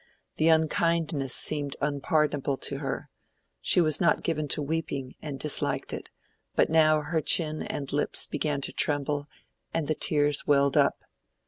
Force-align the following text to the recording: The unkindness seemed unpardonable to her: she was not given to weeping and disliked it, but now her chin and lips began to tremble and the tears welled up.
The 0.37 0.47
unkindness 0.49 1.35
seemed 1.35 1.75
unpardonable 1.79 2.57
to 2.57 2.79
her: 2.79 3.11
she 3.61 3.79
was 3.79 4.01
not 4.01 4.23
given 4.23 4.47
to 4.47 4.61
weeping 4.63 5.13
and 5.21 5.39
disliked 5.39 5.93
it, 5.93 6.09
but 6.55 6.71
now 6.71 7.01
her 7.01 7.21
chin 7.21 7.61
and 7.61 7.93
lips 7.93 8.25
began 8.25 8.61
to 8.61 8.73
tremble 8.73 9.27
and 9.75 9.87
the 9.87 9.93
tears 9.93 10.47
welled 10.47 10.75
up. 10.75 11.03